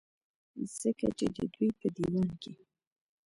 [0.79, 2.53] ځکه چې د دوي پۀ ديوان کې